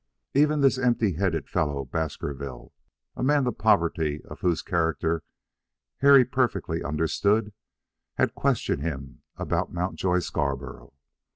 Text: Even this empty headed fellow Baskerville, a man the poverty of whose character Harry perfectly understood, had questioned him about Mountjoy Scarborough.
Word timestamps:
Even 0.33 0.61
this 0.61 0.79
empty 0.79 1.13
headed 1.13 1.47
fellow 1.47 1.85
Baskerville, 1.85 2.73
a 3.15 3.21
man 3.21 3.43
the 3.43 3.51
poverty 3.51 4.19
of 4.25 4.39
whose 4.39 4.63
character 4.63 5.23
Harry 5.97 6.25
perfectly 6.25 6.83
understood, 6.83 7.53
had 8.15 8.33
questioned 8.33 8.81
him 8.81 9.21
about 9.37 9.71
Mountjoy 9.71 10.17
Scarborough. 10.17 10.93